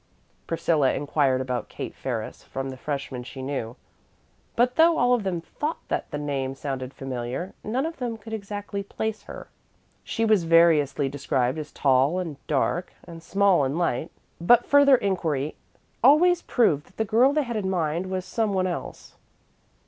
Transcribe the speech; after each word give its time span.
Priscilla 0.47 0.93
inquired 0.93 1.41
about 1.41 1.69
Kate 1.69 1.93
Ferris 1.93 2.43
from 2.43 2.71
the 2.71 2.75
freshmen 2.75 3.21
she 3.21 3.39
knew, 3.43 3.75
but 4.55 4.75
though 4.75 4.97
all 4.97 5.13
of 5.13 5.21
them 5.21 5.41
thought 5.41 5.77
that 5.89 6.09
the 6.09 6.17
name 6.17 6.55
sounded 6.55 6.91
familiar, 6.91 7.53
none 7.63 7.85
of 7.85 7.97
them 7.97 8.17
could 8.17 8.33
exactly 8.33 8.81
place 8.81 9.21
her. 9.21 9.47
She 10.03 10.25
was 10.25 10.43
variously 10.45 11.07
described 11.07 11.59
as 11.59 11.71
tall 11.71 12.17
and 12.17 12.37
dark 12.47 12.93
and 13.03 13.21
small 13.21 13.63
and 13.63 13.77
light, 13.77 14.09
but 14.39 14.65
further 14.65 14.95
inquiry 14.97 15.53
always 16.03 16.41
proved 16.41 16.87
that 16.87 16.97
the 16.97 17.05
girl 17.05 17.31
they 17.31 17.43
had 17.43 17.55
in 17.55 17.69
mind 17.69 18.07
was 18.09 18.25
some 18.25 18.53
one 18.53 18.65
else. 18.65 19.17